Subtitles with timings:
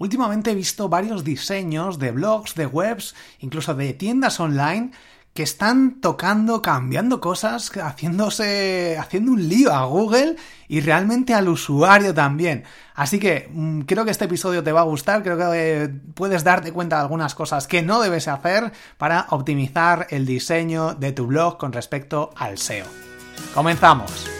[0.00, 4.92] Últimamente he visto varios diseños de blogs, de webs, incluso de tiendas online
[5.34, 10.36] que están tocando, cambiando cosas, haciéndose, haciendo un lío a Google
[10.68, 12.64] y realmente al usuario también.
[12.94, 16.44] Así que mm, creo que este episodio te va a gustar, creo que eh, puedes
[16.44, 21.26] darte cuenta de algunas cosas que no debes hacer para optimizar el diseño de tu
[21.26, 22.86] blog con respecto al SEO.
[23.54, 24.39] Comenzamos.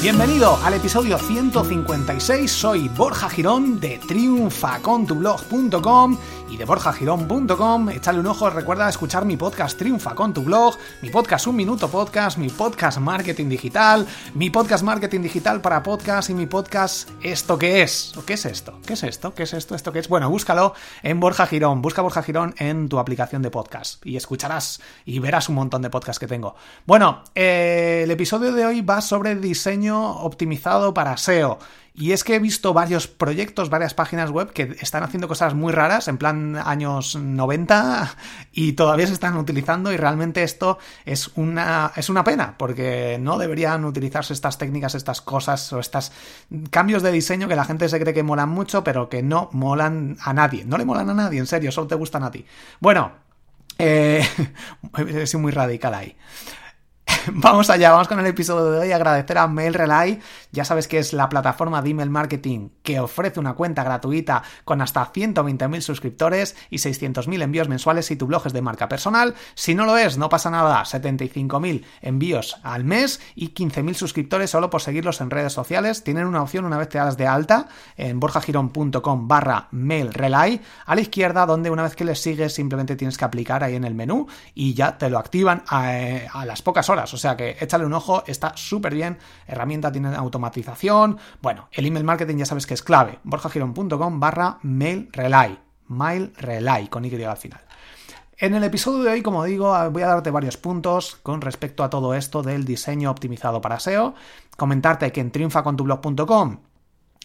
[0.00, 6.16] Bienvenido al episodio 156, soy Borja Girón de triunfacontublog.com
[6.48, 7.88] y de borjagirón.com.
[7.90, 11.88] Échale un ojo, recuerda escuchar mi podcast Triunfa con tu blog, mi podcast Un Minuto
[11.88, 17.58] Podcast, mi podcast Marketing Digital, mi podcast Marketing Digital para podcast y mi podcast ¿Esto
[17.58, 18.16] qué es?
[18.16, 18.78] ¿O qué es esto?
[18.86, 19.34] ¿Qué es esto?
[19.34, 19.74] ¿Qué es esto?
[19.74, 20.08] ¿Esto qué es?
[20.08, 24.80] Bueno, búscalo en Borja Girón, busca Borja Girón en tu aplicación de podcast y escucharás
[25.04, 26.54] y verás un montón de podcasts que tengo.
[26.86, 31.58] Bueno, eh, el episodio de hoy va sobre diseño optimizado para SEO.
[31.98, 35.72] Y es que he visto varios proyectos, varias páginas web que están haciendo cosas muy
[35.72, 38.14] raras, en plan años 90,
[38.52, 43.36] y todavía se están utilizando y realmente esto es una, es una pena, porque no
[43.36, 46.12] deberían utilizarse estas técnicas, estas cosas o estos
[46.70, 50.18] cambios de diseño que la gente se cree que molan mucho, pero que no molan
[50.22, 50.64] a nadie.
[50.64, 52.46] No le molan a nadie, en serio, solo te gustan a ti.
[52.78, 53.10] Bueno,
[53.76, 54.24] eh,
[54.98, 56.16] he sido muy radical ahí.
[57.34, 58.92] vamos allá, vamos con el episodio de hoy.
[58.92, 60.20] Agradecer a MailRelay,
[60.52, 64.80] ya sabes que es la plataforma de email marketing que ofrece una cuenta gratuita con
[64.80, 69.34] hasta 120.000 suscriptores y 600.000 envíos mensuales si tu blog es de marca personal.
[69.54, 74.70] Si no lo es, no pasa nada, 75.000 envíos al mes y 15.000 suscriptores solo
[74.70, 76.04] por seguirlos en redes sociales.
[76.04, 81.00] Tienen una opción una vez te das de alta en borjagirón.com barra mailrelay a la
[81.00, 84.26] izquierda donde una vez que les sigues simplemente tienes que aplicar ahí en el menú
[84.54, 87.12] y ya te lo activan a, eh, a las pocas horas.
[87.14, 89.18] O sea que échale un ojo, está súper bien.
[89.46, 91.18] Herramienta tiene automatización.
[91.42, 93.18] Bueno, el email marketing ya sabes que es clave.
[93.24, 95.58] borjagirón.com barra mail relay.
[95.88, 97.60] Mail relay con Y al final.
[98.40, 101.90] En el episodio de hoy, como digo, voy a darte varios puntos con respecto a
[101.90, 104.14] todo esto del diseño optimizado para SEO,
[104.56, 106.58] comentarte que en triunfacontublog.com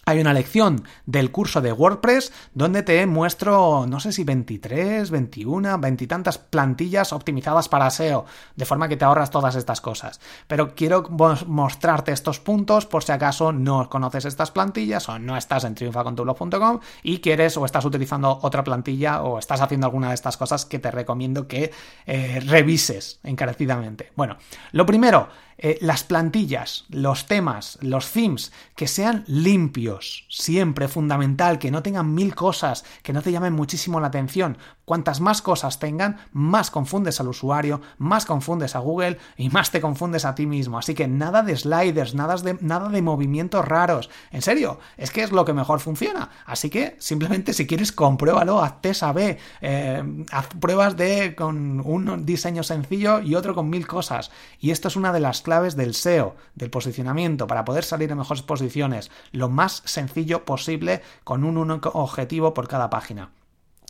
[0.05, 5.79] hay una lección del curso de WordPress donde te muestro, no sé si 23, 21,
[5.79, 8.25] 20 y tantas plantillas optimizadas para SEO,
[8.55, 10.19] de forma que te ahorras todas estas cosas.
[10.47, 11.03] Pero quiero
[11.47, 16.79] mostrarte estos puntos por si acaso no conoces estas plantillas o no estás en triunfacontublog.com
[17.01, 20.79] y quieres o estás utilizando otra plantilla o estás haciendo alguna de estas cosas que
[20.79, 21.71] te recomiendo que
[22.05, 24.11] eh, revises encarecidamente.
[24.15, 24.37] Bueno,
[24.71, 31.71] lo primero, eh, las plantillas, los temas, los themes, que sean limpios, siempre fundamental, que
[31.71, 34.57] no tengan mil cosas, que no te llamen muchísimo la atención.
[34.85, 39.79] Cuantas más cosas tengan, más confundes al usuario, más confundes a Google y más te
[39.79, 40.77] confundes a ti mismo.
[40.77, 44.09] Así que nada de sliders, nada de, nada de movimientos raros.
[44.31, 46.29] En serio, es que es lo que mejor funciona.
[46.45, 49.03] Así que simplemente si quieres compruébalo, haz test
[49.61, 54.31] eh, haz pruebas de con un diseño sencillo y otro con mil cosas.
[54.59, 58.17] Y esto es una de las claves del SEO, del posicionamiento, para poder salir en
[58.17, 63.29] mejores posiciones, lo más sencillo posible con un único objetivo por cada página.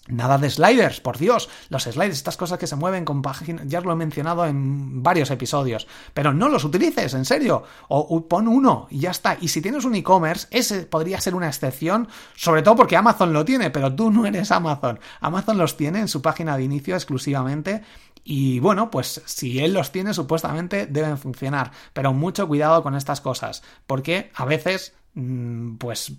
[0.09, 3.79] Nada de sliders, por Dios, los sliders, estas cosas que se mueven con páginas, ya
[3.79, 8.87] lo he mencionado en varios episodios, pero no los utilices, en serio, o, pon uno
[8.89, 9.37] y ya está.
[9.39, 13.45] Y si tienes un e-commerce, ese podría ser una excepción, sobre todo porque Amazon lo
[13.45, 14.99] tiene, pero tú no eres Amazon.
[15.21, 17.81] Amazon los tiene en su página de inicio exclusivamente
[18.23, 21.71] y bueno, pues si él los tiene, supuestamente deben funcionar.
[21.93, 26.13] Pero mucho cuidado con estas cosas, porque a veces, mm, pues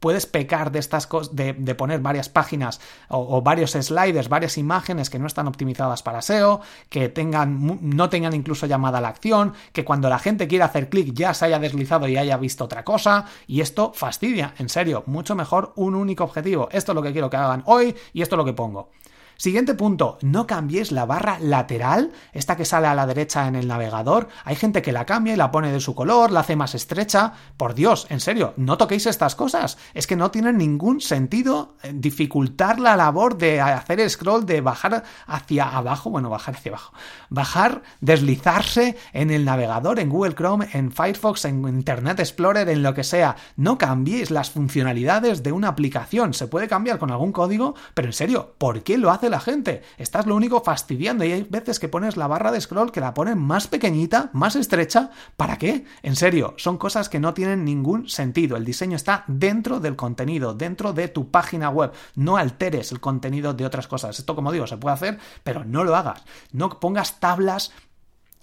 [0.00, 2.78] puedes pecar de estas cosas, de, poner varias páginas
[3.08, 6.60] o, varios sliders, varias imágenes que no están optimizadas para SEO,
[6.90, 10.90] que tengan, no tengan incluso llamada a la acción, que cuando la gente quiera hacer
[10.90, 15.04] clic ya se haya deslizado y haya visto otra cosa, y esto fastidia, en serio,
[15.06, 16.68] mucho mejor un único objetivo.
[16.70, 18.90] Esto es lo que quiero que hagan hoy y esto es lo que pongo.
[19.36, 23.66] Siguiente punto, no cambies la barra lateral, esta que sale a la derecha en el
[23.66, 24.28] navegador.
[24.44, 27.32] Hay gente que la cambia y la pone de su color, la hace más estrecha.
[27.56, 29.76] Por Dios, en serio, no toquéis estas cosas.
[29.92, 35.02] Es que no tiene ningún sentido eh, dificultar la labor de hacer scroll, de bajar
[35.26, 36.94] hacia abajo, bueno, bajar hacia abajo,
[37.28, 42.94] bajar, deslizarse en el navegador, en Google Chrome, en Firefox, en Internet Explorer, en lo
[42.94, 43.36] que sea.
[43.56, 46.34] No cambiéis las funcionalidades de una aplicación.
[46.34, 49.23] Se puede cambiar con algún código, pero en serio, ¿por qué lo hace?
[49.30, 49.82] La gente.
[49.98, 53.14] Estás lo único fastidiando y hay veces que pones la barra de scroll que la
[53.14, 55.10] ponen más pequeñita, más estrecha.
[55.36, 55.84] ¿Para qué?
[56.02, 58.56] En serio, son cosas que no tienen ningún sentido.
[58.56, 61.92] El diseño está dentro del contenido, dentro de tu página web.
[62.14, 64.18] No alteres el contenido de otras cosas.
[64.18, 66.22] Esto, como digo, se puede hacer, pero no lo hagas.
[66.52, 67.72] No pongas tablas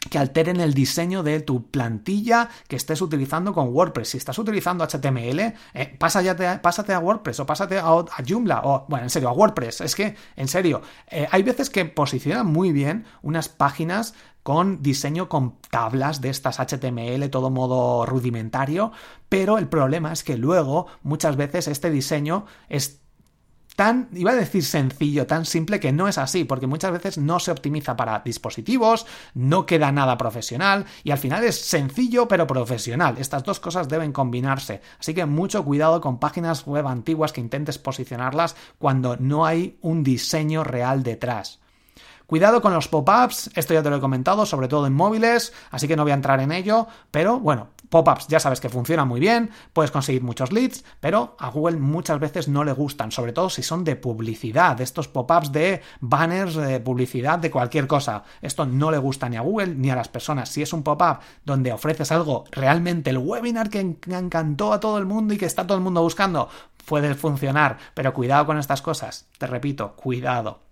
[0.10, 4.10] que alteren el diseño de tu plantilla que estés utilizando con WordPress.
[4.10, 9.10] Si estás utilizando HTML, eh, pásate a WordPress o pásate a, Joomla o, bueno, en
[9.10, 9.82] serio, a WordPress.
[9.82, 15.30] Es que, en serio, eh, hay veces que posicionan muy bien unas páginas con diseño
[15.30, 18.92] con tablas de estas HTML, todo modo rudimentario,
[19.30, 23.01] pero el problema es que luego muchas veces este diseño es
[24.14, 27.52] iba a decir sencillo, tan simple que no es así, porque muchas veces no se
[27.52, 33.16] optimiza para dispositivos, no queda nada profesional y al final es sencillo pero profesional.
[33.18, 34.82] Estas dos cosas deben combinarse.
[35.00, 40.04] Así que mucho cuidado con páginas web antiguas que intentes posicionarlas cuando no hay un
[40.04, 41.60] diseño real detrás.
[42.32, 45.86] Cuidado con los pop-ups, esto ya te lo he comentado, sobre todo en móviles, así
[45.90, 49.20] que no voy a entrar en ello, pero bueno, pop-ups ya sabes que funcionan muy
[49.20, 53.50] bien, puedes conseguir muchos leads, pero a Google muchas veces no le gustan, sobre todo
[53.52, 58.24] si son de publicidad, estos pop-ups de banners de publicidad de cualquier cosa.
[58.42, 60.50] Esto no le gusta ni a Google ni a las personas.
[60.50, 65.06] Si es un pop-up donde ofreces algo realmente, el webinar que encantó a todo el
[65.06, 66.50] mundo y que está todo el mundo buscando,
[66.86, 69.28] puede funcionar, pero cuidado con estas cosas.
[69.38, 70.71] Te repito, cuidado.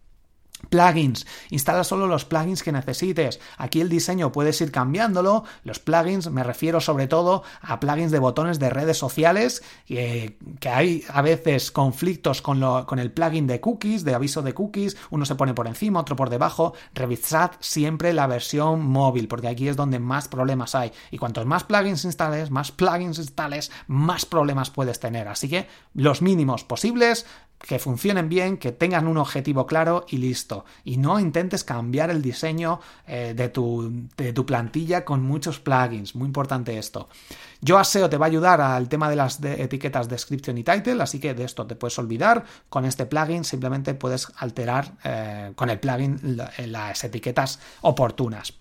[0.70, 1.26] Plugins.
[1.50, 3.40] Instala solo los plugins que necesites.
[3.58, 5.44] Aquí el diseño puedes ir cambiándolo.
[5.64, 10.38] Los plugins me refiero sobre todo a plugins de botones de redes sociales, que
[10.70, 14.98] hay a veces conflictos con, lo, con el plugin de cookies, de aviso de cookies.
[15.10, 16.74] Uno se pone por encima, otro por debajo.
[16.94, 20.92] Revisad siempre la versión móvil, porque aquí es donde más problemas hay.
[21.12, 25.28] Y cuantos más plugins instales, más plugins instales, más problemas puedes tener.
[25.28, 27.26] Así que los mínimos posibles,
[27.60, 30.66] que funcionen bien, que tengan un objetivo claro y listo.
[30.84, 36.16] Y no intentes cambiar el diseño eh, de, tu, de, tu, plantilla con muchos plugins.
[36.16, 37.10] Muy importante esto.
[37.62, 41.20] Yo SEO te va a ayudar al tema de las etiquetas description y title, así
[41.20, 42.46] que de esto te puedes olvidar.
[42.70, 48.59] Con este plugin simplemente puedes alterar eh, con el plugin las etiquetas oportunas.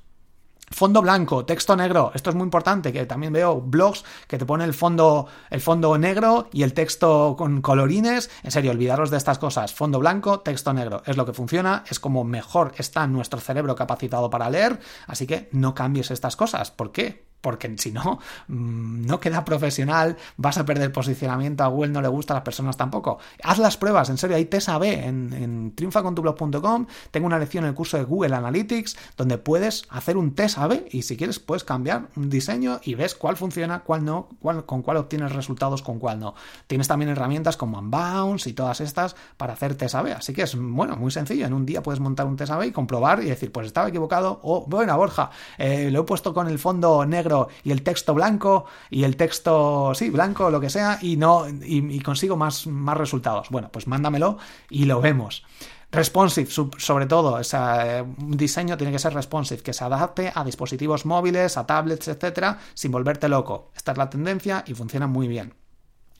[0.70, 2.12] Fondo blanco, texto negro.
[2.14, 5.96] Esto es muy importante, que también veo blogs que te ponen el fondo, el fondo
[5.98, 8.30] negro y el texto con colorines.
[8.42, 9.72] En serio, olvidaros de estas cosas.
[9.72, 11.02] Fondo blanco, texto negro.
[11.06, 14.78] Es lo que funciona, es como mejor está nuestro cerebro capacitado para leer.
[15.06, 16.70] Así que no cambies estas cosas.
[16.70, 17.27] ¿Por qué?
[17.40, 18.18] Porque si no,
[18.48, 22.44] mm, no queda profesional, vas a perder posicionamiento, a Google no le gusta, a las
[22.44, 23.18] personas tampoco.
[23.42, 27.70] Haz las pruebas, en serio, hay test AB en, en triunfacontublog.com, tengo una lección en
[27.70, 31.64] el curso de Google Analytics donde puedes hacer un test AB y si quieres puedes
[31.64, 35.98] cambiar un diseño y ves cuál funciona, cuál no, cuál, con cuál obtienes resultados, con
[35.98, 36.34] cuál no.
[36.66, 40.56] Tienes también herramientas como Unbounce y todas estas para hacer test AB, así que es,
[40.58, 43.52] bueno, muy sencillo, en un día puedes montar un test AB y comprobar y decir,
[43.52, 47.27] pues estaba equivocado o, bueno, Borja, eh, lo he puesto con el fondo negro
[47.64, 52.00] y el texto blanco y el texto, sí, blanco, lo que sea, y no, y,
[52.00, 53.48] consigo más, más resultados.
[53.50, 54.38] Bueno, pues mándamelo
[54.70, 55.44] y lo vemos.
[55.90, 61.06] Responsive, sobre todo, eh, un diseño tiene que ser responsive, que se adapte a dispositivos
[61.06, 63.70] móviles, a tablets, etcétera, sin volverte loco.
[63.74, 65.54] Esta es la tendencia y funciona muy bien.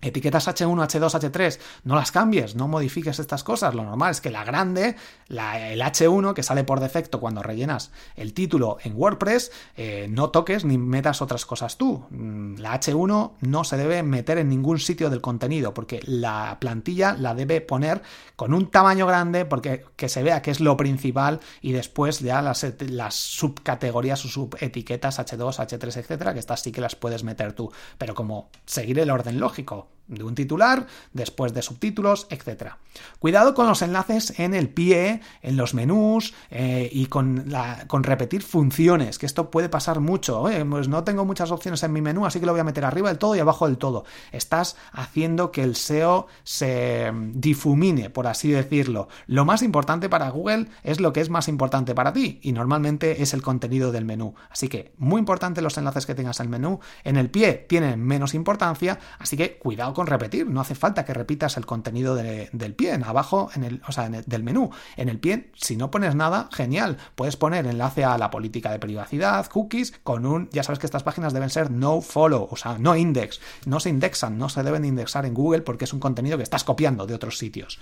[0.01, 3.75] Etiquetas H1, H2, H3, no las cambies, no modifiques estas cosas.
[3.75, 4.95] Lo normal es que la grande,
[5.29, 10.65] el H1, que sale por defecto cuando rellenas el título en WordPress, eh, no toques
[10.65, 12.05] ni metas otras cosas tú.
[12.11, 17.17] Mm, la H1 no se debe meter en ningún sitio del contenido, porque la plantilla
[17.19, 18.03] la debe poner
[18.37, 22.41] con un tamaño grande, porque que se vea que es lo principal, y después ya
[22.41, 27.53] las, las subcategorías o subetiquetas H2, H3, etcétera, que estas sí que las puedes meter
[27.53, 27.73] tú.
[27.99, 32.73] Pero como seguir el orden lógico de un titular, después de subtítulos, etc.
[33.19, 37.53] Cuidado con los enlaces en el pie, en los menús eh, y con,
[37.87, 40.45] con repetir funciones, que esto puede pasar mucho.
[40.71, 43.09] pues no tengo muchas opciones en mi menú, así que lo voy a meter arriba
[43.09, 44.05] del todo y abajo del todo.
[44.33, 49.09] Estás haciendo que el SEO se difumine, por así decirlo.
[49.27, 53.23] Lo más importante para Google es lo que es más importante para ti y normalmente
[53.23, 54.35] es el contenido del menú.
[54.51, 56.81] Así que muy importante los enlaces que tengas en el menú.
[57.05, 61.13] En el pie tienen menos importancia, así que cuidado con repetir, no hace falta que
[61.13, 64.71] repitas el contenido del pie, en abajo, en el, o sea, del menú.
[64.97, 68.79] En el pie, si no pones nada, genial, puedes poner enlace a la política de
[68.79, 72.79] privacidad, cookies, con un, ya sabes que estas páginas deben ser no follow, o sea,
[72.79, 76.37] no index, no se indexan, no se deben indexar en Google porque es un contenido
[76.37, 77.81] que estás copiando de otros sitios.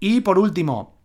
[0.00, 0.97] Y por último,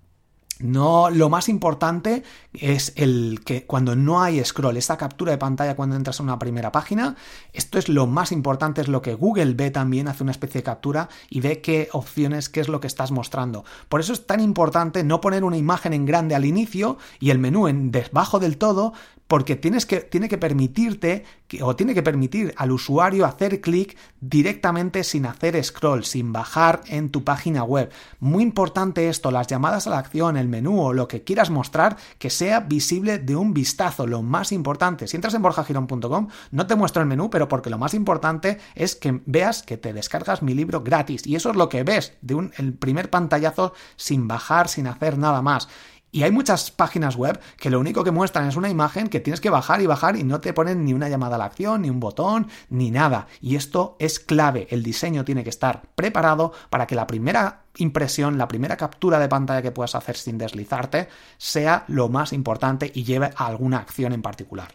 [0.60, 5.76] no, lo más importante es el que cuando no hay scroll, esta captura de pantalla
[5.76, 7.16] cuando entras a una primera página,
[7.54, 10.64] esto es lo más importante, es lo que Google ve también, hace una especie de
[10.64, 13.66] captura y ve qué opciones, qué es lo que estás mostrando.
[13.90, 17.40] Por eso es tan importante no poner una imagen en grande al inicio y el
[17.40, 18.94] menú en debajo del todo,
[19.34, 21.26] porque tienes que, tiene que permitirte
[21.64, 27.10] o tiene que permitir al usuario hacer clic directamente sin hacer scroll, sin bajar en
[27.10, 27.92] tu página web.
[28.20, 31.98] Muy importante esto, las llamadas a la acción, el menú o lo que quieras mostrar,
[32.20, 35.08] que sea visible de un vistazo, lo más importante.
[35.08, 38.96] Si entras en borjagirón.com, no te muestro el menú, pero porque lo más importante es
[38.96, 41.26] que veas que te descargas mi libro gratis.
[41.26, 45.18] Y eso es lo que ves de un el primer pantallazo sin bajar, sin hacer
[45.18, 45.70] nada más.
[46.14, 49.42] Y hay muchas páginas web que lo único que muestran es una imagen que tienes
[49.42, 51.90] que bajar y bajar y no te ponen ni una llamada a la acción, ni
[51.90, 53.26] un botón, ni nada.
[53.42, 54.68] Y esto es clave.
[54.70, 59.28] El diseño tiene que estar preparado para que la primera impresión, la primera captura de
[59.28, 64.14] pantalla que puedas hacer sin deslizarte sea lo más importante y lleve a alguna acción
[64.14, 64.68] en particular.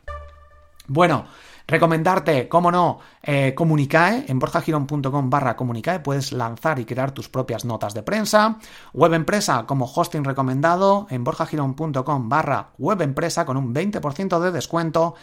[0.88, 1.26] Bueno,
[1.70, 7.66] Recomendarte, como no, eh, Comunicae, en borjagirón.com barra Comunicae puedes lanzar y crear tus propias
[7.66, 8.56] notas de prensa.
[8.94, 15.14] Web Empresa como hosting recomendado en borjagirón.com barra Web Empresa con un 20% de descuento.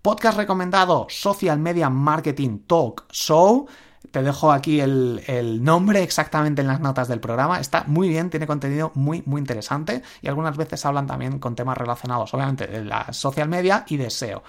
[0.00, 3.66] Podcast recomendado, Social Media Marketing Talk Show.
[4.10, 7.60] Te dejo aquí el, nombre exactamente en las notas del programa.
[7.60, 11.76] Está muy bien, tiene contenido muy, muy interesante y algunas veces hablan también con temas
[11.76, 14.42] relacionados, obviamente, de la social media y de SEO.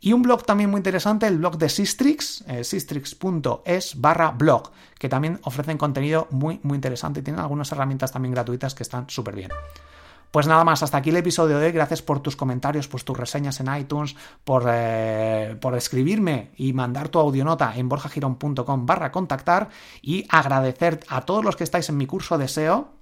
[0.00, 5.08] Y un blog también muy interesante, el blog de Sistrix, eh, sistrix.es barra blog, que
[5.08, 9.34] también ofrecen contenido muy, muy interesante y tienen algunas herramientas también gratuitas que están súper
[9.34, 9.50] bien.
[10.30, 11.72] Pues nada más, hasta aquí el episodio de hoy.
[11.72, 14.14] Gracias por tus comentarios, por tus reseñas en iTunes,
[14.44, 19.70] por, eh, por escribirme y mandar tu audionota en borjagirón.com barra contactar
[20.02, 22.97] y agradecer a todos los que estáis en mi curso de SEO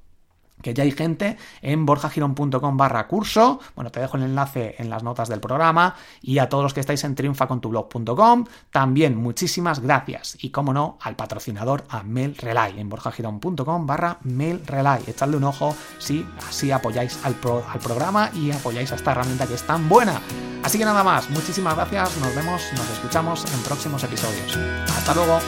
[0.63, 5.03] que ya hay gente en borjagirón.com barra curso, bueno, te dejo el enlace en las
[5.03, 10.51] notas del programa y a todos los que estáis en triunfacontublog.com, también muchísimas gracias y
[10.51, 15.75] como no, al patrocinador a Mail Relay en borjagirón.com barra Mail Relay, echadle un ojo
[15.99, 17.37] si así apoyáis al,
[17.69, 20.21] al programa y apoyáis a esta herramienta que es tan buena.
[20.63, 24.57] Así que nada más, muchísimas gracias, nos vemos, nos escuchamos en próximos episodios.
[24.89, 25.39] Hasta luego.